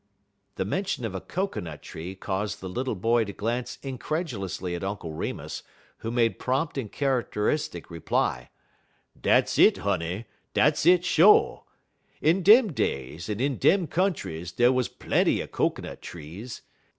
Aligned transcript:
The 0.55 0.65
mention 0.65 1.05
of 1.05 1.13
a 1.13 1.21
cocoanut 1.21 1.83
tree 1.83 2.15
caused 2.15 2.59
the 2.59 2.67
little 2.67 2.95
boy 2.95 3.23
to 3.23 3.33
glance 3.33 3.77
incredulously 3.83 4.73
at 4.73 4.83
Uncle 4.83 5.13
Remus, 5.13 5.61
who 5.97 6.09
made 6.09 6.39
prompt 6.39 6.75
and 6.75 6.91
characteristic 6.91 7.91
reply: 7.91 8.49
"Dat's 9.21 9.59
it, 9.59 9.77
honey; 9.85 10.25
dat's 10.55 10.87
it, 10.87 11.05
sho'. 11.05 11.65
In 12.19 12.41
dem 12.41 12.73
days 12.73 13.29
en 13.29 13.39
in 13.39 13.57
dem 13.57 13.85
countries 13.85 14.51
dey 14.51 14.69
wuz 14.69 14.85
plenty 14.87 15.39
er 15.39 15.45
cocoanut 15.45 16.01
trees. 16.01 16.63